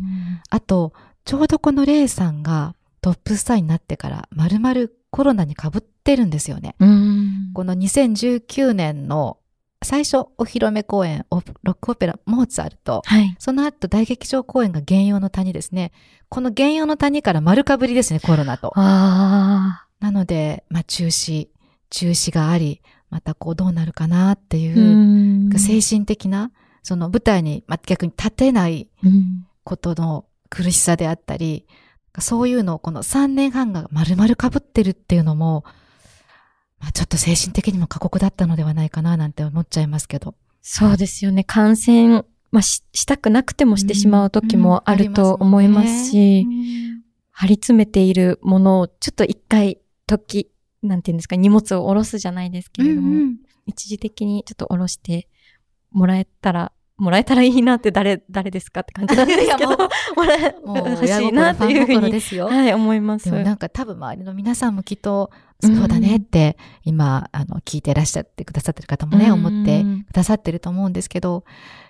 [0.51, 0.93] あと、
[1.25, 6.75] ちょうどこのレイさんがトップスターになってから、まるまるコロナに被ってるんですよね。
[6.79, 7.51] うん。
[7.55, 9.39] この2019年の
[9.85, 13.03] 最初お披露目公演、オロックオペラ、モーツァルト。
[13.05, 13.37] はい。
[13.39, 15.93] その後大劇場公演が原用の谷ですね。
[16.29, 18.73] この原用の谷から丸かぶりですね、コロナと。
[18.75, 21.49] あなので、まあ中止、
[21.91, 26.51] 中止があり、またこうどうなるかなっていう、うん精神的な、
[26.83, 31.67] その舞台に、まあ、逆に立てないうんことの苦しさであったり、
[32.19, 35.65] そういうのをこの3年半が丸々被ってるっていうのも、
[36.85, 40.35] まあ、ちょっと精神的にも過酷だったのではないかななんて思っちゃいますけど。
[40.61, 41.43] そうですよね。
[41.43, 46.47] 感染、まあ、ししたくなくてもしてしまう時もあると思いますし、
[47.31, 50.51] 張り詰めているものをちょっと一回時、
[50.83, 53.33] なんていうんですか、荷物を下ろすじゃないですけれども、
[53.65, 55.27] 一時的にちょっと下ろして
[55.91, 62.47] もらえたら、もらえたらいいなって誰、誰ですかって感じなんですけど、もらえ、欲しいなっていうふうに、ですよ。
[62.47, 63.25] はい、思います。
[63.25, 65.31] でもなんか多分周りの皆さんもきっと、
[65.63, 71.45] うんそうだねって、今、あの、聞いてらっしゃってくださってる方もね、うん思ってくださってると思うんですけど、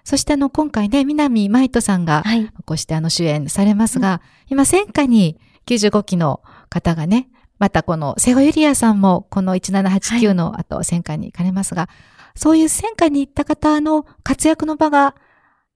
[0.04, 2.48] そしてあの、今回ね、南舞人さんが、はい。
[2.66, 6.40] こうしてあの、主演されますが、今、戦火に95期の
[6.70, 11.88] 方がね、またこの、瀬尾ゆりやさんも、この1789の後、戦火に行かれますが、
[12.36, 15.14] そういう戦火に行った方の活躍の場が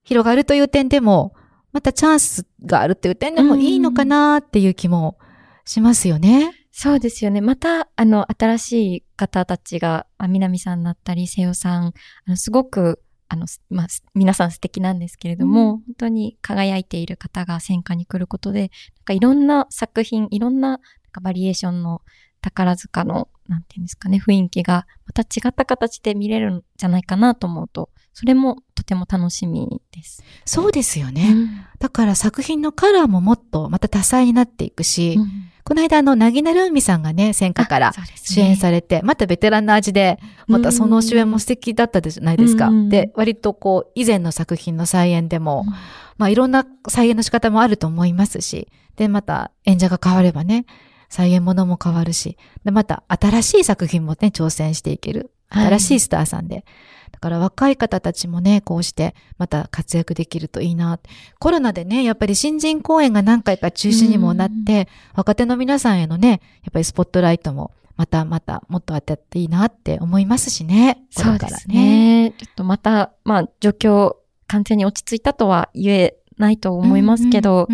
[0.03, 1.35] 広がるという点でも、
[1.73, 5.19] またチャンスがあるっていう点でもいいのかなっていう気も
[5.65, 6.53] しますよね。
[6.73, 7.41] そうですよね。
[7.41, 11.93] また、あの、新しい方たちが、あ南さんだったり、瀬尾さん、あ
[12.27, 18.71] の、すごく、あの、すまあ、す皆さん素敵なんですけれども、うん本当に輝いている方が戦火に来ることで、なん
[19.05, 20.79] かいろんな作品、いろんななん
[21.13, 22.01] かバリエーションの
[22.41, 30.23] 宝塚の、なんていうんですかね、雰囲気が、また違った形で見れるんじゃないかなと思うと、それもとても楽しみです。
[30.45, 31.67] そうですよね。
[31.79, 35.29] だから作品のカラーももっとまた多彩になっていくし、うん
[35.69, 42.69] この間あの、なぎなる海さんがね、戦火から主演されて、またベテランの味で、またその主演も素敵だったじゃないですか。
[42.69, 45.75] うんで、割とこう、以前の作品の再演でも、うん
[46.19, 50.67] まあいろんな再演の仕方もあると思いますし、で、また演者が変わればね、
[51.09, 55.21] 再演ものも変わるし、で、また新しい作品もね、挑戦していける。
[55.21, 56.67] はい新しいスターさんで。
[57.11, 61.01] だから若い方たちもね、こうしてまた活躍できるといいな。
[61.39, 71.03] コロナでね、やっぱり新人公演が何回か中止にもなって、若手の皆さんへのね、やっぱりスポットライトもまたまたもっと当たっていいなって思いますしね。
[71.11, 71.69] そうです。
[71.69, 72.33] ね。
[72.39, 74.17] ちょっとまた、まあ、状況、
[74.47, 77.69] 完全に落ち着いたとは言えないと思いますけど、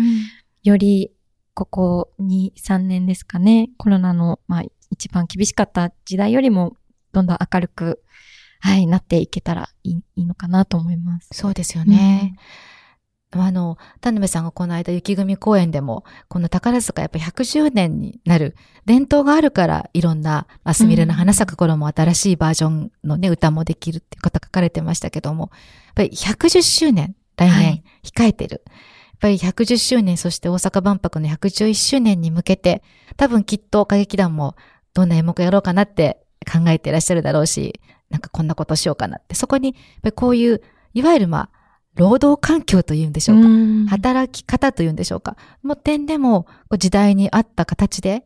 [0.63, 1.11] より、
[1.55, 6.75] ここ2、3年ですかね、コロナの、まあ、一番厳しかった時代よりも、
[7.13, 8.03] どんどん明るく、
[8.59, 11.29] はい、なっていけたらいいいいのかなと思います。
[11.31, 12.35] そうですよね。
[13.31, 25.51] あの、田辺さんがこの間雪組公演でも、この宝塚やっぱ110年になる伝統があるから、いろんな、まあ、すみれの花咲く頃も新しいバージョンのね、歌もできるっていうこと書かれてましたけども、
[25.85, 28.63] やっぱり110周年、来は年い控えてる。
[28.65, 28.71] や
[29.04, 32.83] っぱり110周年、そして大阪万博の111周年に向けて、
[33.17, 34.55] 多分きっと歌劇団も
[34.93, 39.75] どんな演目やろうかなって考えていらっしゃるだろうし、なんかこんなことしようかなって、そこに、
[40.15, 40.61] こういう、
[40.93, 43.47] いわゆるまあ、労働環境というんでしょうか。
[43.47, 45.37] ん働き方というんでしょうか。
[45.63, 46.47] の点でも、
[46.77, 48.25] 時代に合った形で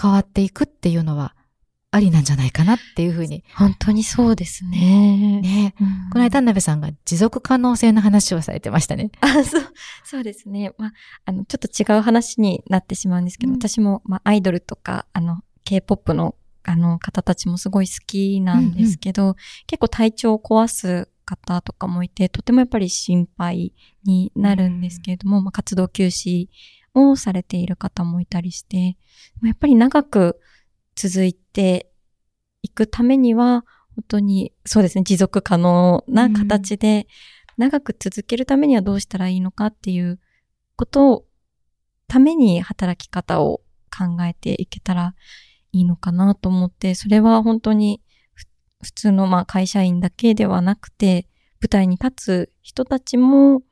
[0.00, 1.35] 変わっていくっていうのは、
[1.96, 3.42] ありなんじゃないかなっていうふうに。
[3.54, 5.40] 本当にそうですね。
[5.40, 5.74] ね。
[5.80, 9.10] うんこの間、田辺さんが持続可能性の話をされてましたね。
[9.20, 9.62] あ、そう、
[10.04, 10.72] そうですね。
[10.76, 10.92] まあ、
[11.24, 19.34] あの、ちょっと違う話になってしまうんですけど、うん私も、まあ、アイドルとか、あの、K-POP の、あの、方たちもすごい好きなんですけど、
[19.66, 23.72] 結構体調を壊す方とかもいて、とてもやっぱり心配
[24.04, 26.48] になるんですけれども、まあ、活動休止
[26.92, 28.98] をされている方もいたりして、
[29.42, 30.38] やっぱり長く
[30.96, 31.92] 続いて
[32.62, 37.06] いくためには、本当に、そうですね、持続可能な形で、
[37.56, 40.18] 長く続けるためにはどうしたらいいのかっていう
[40.76, 41.26] ことを、
[42.08, 45.14] ために働き方を考えていけたら
[45.72, 48.02] いいのかなと思って、それは本当に
[48.34, 48.46] ふ
[48.82, 51.26] 普通のまあ会社員だけではなくて、
[51.60, 53.62] 舞台に立つ人たちも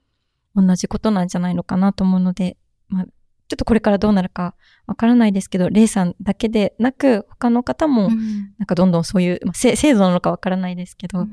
[0.55, 2.57] 同じことなんじゃないのかなと思うので、
[2.89, 4.55] まあ、ちょっとこれからどうなるか
[4.87, 8.11] わからないですけど、レイさんだけでなく、他の方も、
[8.59, 11.27] なんかどんどんそういう、まあ、せ制度なのかわからないですけど、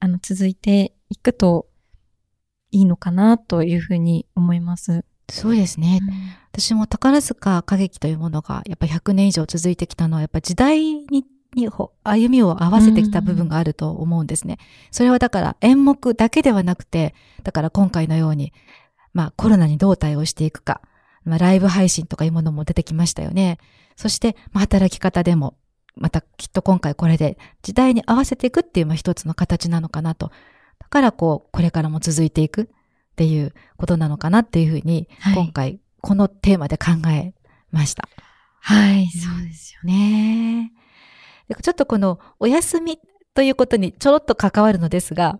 [0.00, 1.66] あの、続いていくと
[2.70, 5.04] いいのかなというふうに思います。
[5.30, 6.00] そうですね。
[6.52, 14.58] 私も宝塚歌劇というものがやっぱ100年以上続いてきたのはやっぱ時代ににほ歩みを合わせてきた部分があると思うんですね。
[14.90, 18.52] それはだから演目だけではなくて、だから今回のように、
[19.14, 20.80] まあコロナにどう対応していくか、
[21.24, 23.58] まあライブ配信とかいうものも出てきましたよね。
[23.96, 25.56] そして、まあ働き方でも、
[25.96, 30.30] またきっと今回これで時代に合わせていくっていうまあ一つの形なのかなと。
[30.78, 32.66] だからこう、これからも続いていくっ
[33.16, 37.34] ていうことなのかなっていうふうに、はい今回このテーマで考え
[37.70, 38.08] ました。
[38.62, 40.72] はい、そうですよね。
[41.62, 42.96] ちょっとこのお休みっ
[43.34, 45.38] ということにちょろっと関わるのですが、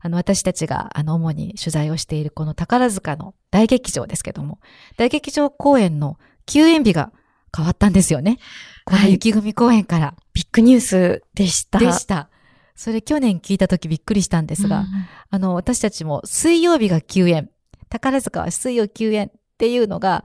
[0.00, 4.60] あの、私たちが、あの、主に取材をしているこの宝塚の大劇場ですけども、
[4.96, 7.12] 大劇場公演の休演日が
[7.56, 8.38] 変わったんですよね。
[8.84, 10.14] この雪組公演から。
[10.32, 11.78] ビッグニュースでした。
[11.78, 12.28] でした。
[12.74, 14.86] それ去年聞いた時びっくりしたんですが、うん
[15.30, 17.50] あの、私たちも水曜日が休演、
[17.88, 20.24] 宝塚は水曜休演っていうのが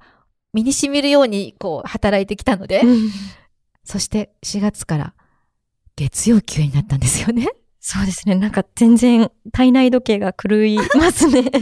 [0.54, 3.10] 身に染みるようにこう働いてきたので、うん
[3.84, 5.16] そして4月から
[5.96, 7.48] 月曜休演になったんですよね。
[7.82, 8.36] そうですね。
[8.36, 11.42] なんか全然体内時計が狂いますね。
[11.42, 11.60] そうなんです。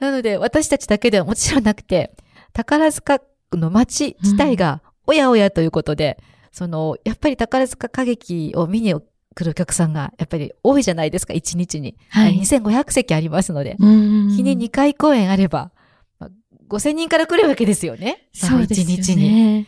[0.00, 2.12] なので、私たちだけではもちろんなくて、
[2.52, 3.20] 宝塚
[3.52, 6.18] の街自体がおやおやということで、
[6.50, 11.96] その、やっぱり宝塚歌劇を見に来るお客さんがやっぱり多いじゃないですか、1日に。
[12.08, 12.40] はい。
[12.40, 15.70] 2500席ありますので、うん日に2回公演あれば、
[16.18, 16.30] まあ
[16.68, 18.26] 5000人から来るわけですよね。
[18.34, 19.22] そうですよ1日に。
[19.60, 19.66] ね。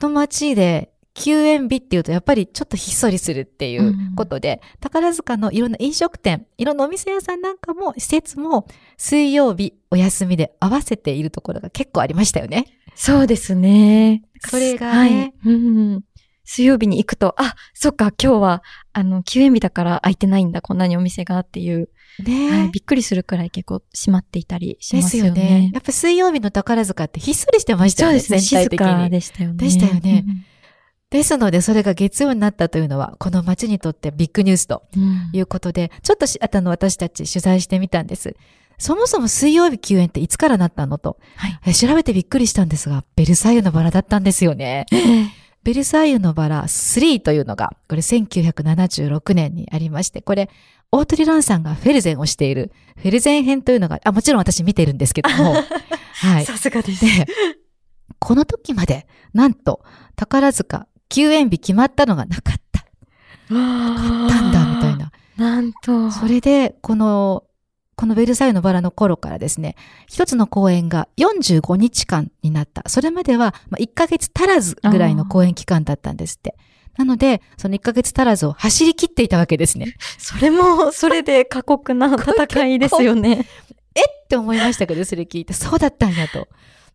[0.00, 8.66] の街で、休園日っていうと、やっぱりちょっとひっそりするっていうことで、宝塚のいろんな飲食店、いろんなお店屋さんなんかも、施設も、
[8.98, 12.66] 水曜日お休みで合わせているところが結構ありましたよね。
[12.94, 14.22] そうですね。
[14.40, 16.02] それがはいね、うん
[16.48, 21.88] 水曜日に行くと、あ、そっか、今日は、あの、休園日だから空いてないんだ、こんなにお店がっていう、
[22.24, 25.28] ねはい、びっくりするくらい結構閉まっていたりしでますすよね。
[25.28, 25.70] よね。
[25.74, 28.20] やっぱ水曜日の宝塚ってひっそりしてましたよね。
[28.20, 29.10] そうですね、静かに。
[29.10, 29.56] でしたよね。
[29.56, 30.55] でしたよねうん
[31.10, 38.34] ですので、それが月曜になったというのは、この街にとってビッグニュースとうんいうことで、ちょっとし、あの、私たち取材してみたんです。
[38.78, 44.86] そもそも水曜日休園っていつからなったのと、はいえ調べてびっくりしたんですが、ベルサイユのバラだったんですよね。
[45.62, 50.50] ベルサイユのバラ3というのが、これ1976年にありまして、これ、
[50.92, 55.54] オートリランさんがフェルゼンをしている、フェルゼン編というのが、あ、もちろん私見てるんですけども、
[56.14, 56.44] はい。
[56.44, 57.04] さすがです。
[57.04, 57.26] で、
[58.18, 59.82] この時まで、なんと、
[60.14, 62.86] 宝塚、休園日決まったのがなかった。
[63.54, 64.96] ななんだ、みたい。
[64.96, 65.12] な。
[65.36, 66.10] なんと。
[66.10, 67.44] それで、この、
[67.94, 69.74] このベルサイユのバラの頃からですね、
[70.06, 72.82] 一つの公演が45日間になった。
[72.88, 76.56] それまでは、まあ、1ヶ月足らずぐらいの公演期間だったんですって。
[76.98, 79.94] なので、その1ヶ月足らずを走り切っていたわけですね。
[80.18, 83.46] それも、それで過酷な戦いですよね。
[84.26, 86.48] って思いましたけど、それ聞いて、そうだったんやと。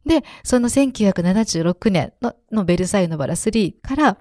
[0.06, 4.18] で、その1976年ののベルサイユのバラ3から、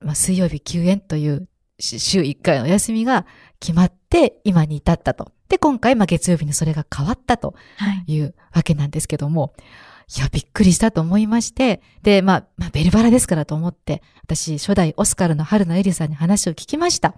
[0.00, 1.48] まあ、水曜日休園という
[1.78, 3.26] し週1回のお休みが
[3.60, 5.32] 決まって今に至ったと。
[5.48, 8.12] で、今回、まあ、月曜日にそれが変わったとはい。
[8.12, 9.54] いうわけなんですけども、
[10.16, 17.14] いや、びっくりしたと思いまして、で、まあ、まあ、ベルバラですからと思って、私、初代オスカルの春菜エリさんに話を聞きました。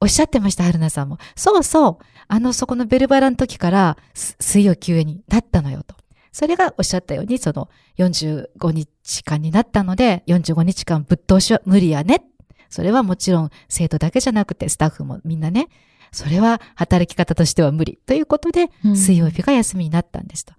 [0.00, 1.18] おっしゃってました、春菜さんも。
[1.34, 5.96] そうそう、あの、そこのベルバラの時から、す水曜休園になったのよと。
[6.34, 12.24] それがおっしゃったように、その45日間になったので、45日間ぶっ通しは無理やね。
[12.68, 15.68] それはもちろん生徒だけじゃなくてスタッフもみんなね、
[16.10, 20.54] それは働き方としては無理ということで、うん水曜日が休みになったんですと。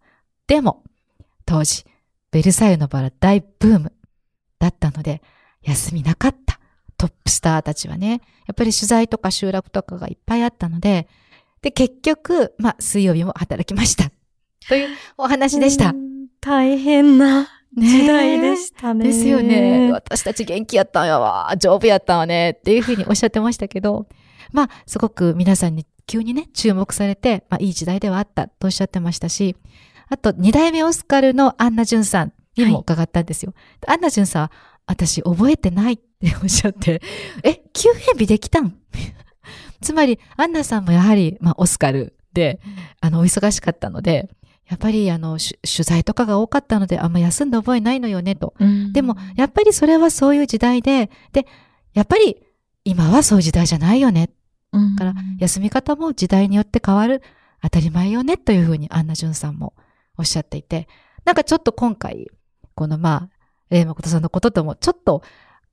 [0.48, 0.82] でも、
[1.46, 1.84] 当時、
[2.32, 3.92] ベルサイユのバラ大ブーム
[4.60, 5.22] だったので、
[5.62, 6.58] 休みなかった。
[6.98, 11.10] トップスターたちはね、やっぱり取材とか集落とかがいっぱいあったので、
[11.62, 14.15] で、結局、まあ、水曜日も働きました。
[14.68, 15.94] というお話でしたう。
[15.94, 19.04] ん大変な時代でしたね。
[19.06, 19.92] ですよね。
[19.92, 21.54] 私たち元気やったんやわ。
[21.58, 22.56] 丈夫やったんわね。
[22.58, 24.08] っていうふうにおっしゃってましたけど、
[24.52, 29.56] まあ、すごく皆さんに急にね、注目されて、まあ、いい時代ではあったとおっしゃってましたし、
[30.08, 33.54] あと、二代目オスカルのアンナ・ジュンさんにも伺ったんですよ。
[33.88, 34.52] アンナ・ジュンさんは、
[34.88, 37.02] 私覚えてないっておっしゃって、
[37.44, 38.76] え、休園日できたん？
[39.82, 42.60] つまり、アンナさんもやはり、まあ、オスカルで、
[43.02, 44.30] あの、お忙しかったので、
[44.68, 48.54] やっぱり、あの、し取材とかが多かったので、あんま休んだ覚えないのよね、と。
[48.60, 51.46] うんでも、やっぱりそれはそういう時代で、で、
[51.94, 52.38] やっぱり
[52.84, 54.30] 今はそういう時代じゃないよね。
[54.72, 57.22] うんから休み方も時代によって変わる。
[57.62, 58.38] 当たり前よね。
[58.38, 59.74] というふうにアンナ・ジュンさんも
[60.18, 60.88] おっしゃっていて、
[61.24, 62.28] なんかちょっと今回、
[62.76, 63.30] このまあ、
[63.70, 65.24] レイマコトさんのことともちょっと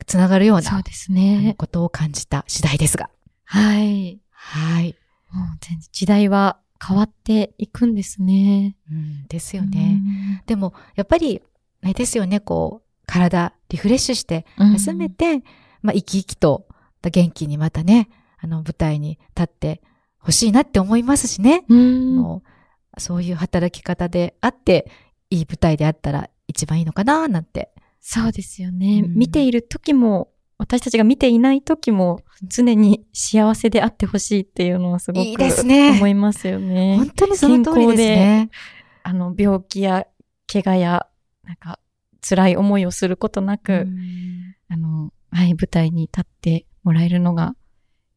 [0.06, 1.54] つながるようなそうですね。
[1.58, 3.10] ことを感じた次第ですが。
[3.44, 4.20] はい。
[4.30, 4.96] はい。
[5.30, 8.76] もう全然時代は変わっていくんですね。
[8.90, 10.42] うん、ですよね。
[10.46, 11.40] でも、やっぱり、
[11.82, 15.42] あれですよね、こう、体、リフレッシュして、うん休めて、
[15.82, 16.66] まあ、生き生きと、
[17.02, 18.08] 元気にまたね、
[18.38, 19.82] あの、舞台に立って
[20.18, 21.64] ほしいなって思いますしね。
[21.68, 22.16] うあん。
[22.16, 22.42] の
[22.98, 24.90] そういう働き方であって、
[25.30, 27.72] いい舞台であったら一番いいのかな、なんて。
[28.00, 29.02] そうですよね。
[29.04, 36.96] うん見ている時も、私たちが見ていない時も、常に幸せであってほしいっていうのはすごくいいですね思いますよね。
[36.96, 38.50] 本当にその通りですね。
[39.02, 40.06] あの、病気や
[40.52, 41.06] 怪我や、
[41.44, 41.78] なんか、
[42.28, 47.54] 辛い思いをすることなく、うんあの、はい、舞台に立ってもらえるのが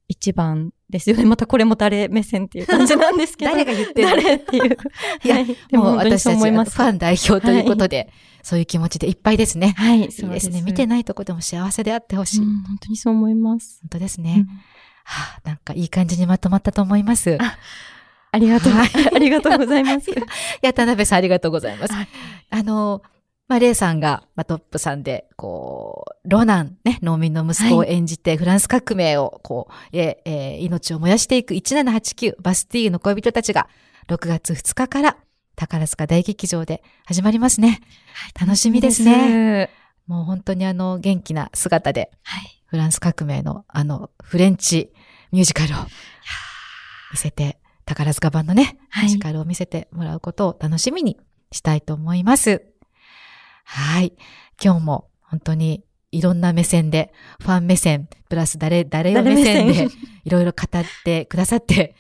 [0.08, 1.26] 一番ですよね。
[1.26, 3.52] またこれも誰目線っていう感じなんですけど。
[3.56, 4.16] 誰が言ってるの？
[4.16, 4.78] 誰っていう。
[5.24, 8.10] いや、はいでも私たちファン代表ということで、
[8.44, 9.74] そういう気持ちでいっぱいですね。
[9.78, 10.62] はい、いいですね。
[10.62, 12.40] 見てないとこでも幸せであってほしい。
[12.42, 13.80] うん本当にそう思います。
[13.82, 14.46] 本当ですね。
[14.48, 14.60] うん
[15.08, 17.38] はあ、なんかいい感じにまとまったと思います。
[17.40, 17.58] あ
[18.32, 20.10] ありがとう、はい ありがとうございます。
[20.10, 20.14] い
[20.62, 21.94] や、田辺さんありがとうございます。
[21.94, 22.08] はい
[22.50, 23.02] あの、
[23.48, 33.68] まあ、レイさんが、まあ、トップさんで、こう、ロナン、ね、農民の息子を演じて、フランス革命を、こう、ええー命を燃やしていく1789バスティーユの恋人たちが、
[34.08, 35.18] 6月2日から
[35.56, 37.82] 宝塚大劇場で始まりますね。
[38.40, 39.70] 楽しみですね。
[40.08, 42.62] もう本当にあの、元気な姿で、はい。
[42.66, 44.92] フランス革命のあの、フレンチ
[45.32, 45.78] ミュージカルを
[47.12, 51.20] 見せて、宝塚版のね、はいミュージカルを見せてもらうことを楽しみに
[51.52, 52.75] したいと思います。
[53.66, 54.14] はい。
[54.64, 57.12] 今日も本当にいろんな目線で、
[57.42, 59.88] ファン目線、プラス誰、誰よ目線で、
[60.24, 61.96] いろいろ語ってくださって、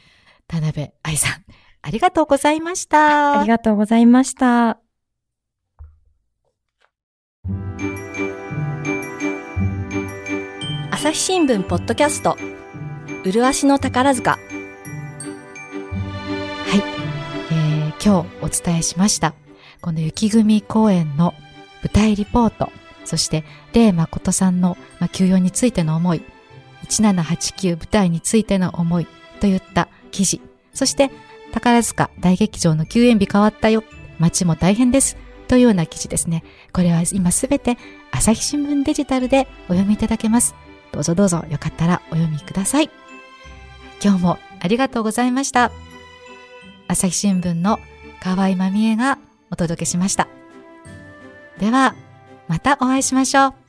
[0.47, 1.43] 田辺愛さん、
[1.82, 3.41] ありがとうございました。
[3.41, 4.80] ありがとうございました。
[10.91, 12.38] 朝日新聞ポッドキャスト
[13.26, 14.39] 麗しの宝塚
[17.51, 19.34] えー今日お伝えしました。
[19.82, 21.34] この雪組公演の
[21.86, 22.71] 舞台リポート、
[23.05, 26.23] そして、レイ誠さんの、まあ、休養についての思い、
[26.89, 29.07] 1789舞台についての思い
[29.39, 30.41] といった記事、
[30.73, 31.11] そして、
[31.53, 33.83] 宝塚大劇場の休演日変わったよ、
[34.17, 35.15] 街も大変です、
[35.47, 36.43] というような記事ですね。
[36.73, 37.77] これは今すべて
[38.11, 40.55] 朝日新聞デジタルでお読みいただけます。
[40.91, 42.89] どうぞどうぞよかったらお読みください。
[44.03, 45.71] 今日もありがとうございました。
[46.88, 47.79] 朝日新聞の
[48.19, 49.19] 河合まみえが
[49.51, 50.27] お届けしました。
[51.60, 51.95] では、
[52.47, 53.64] またお会いしましょう。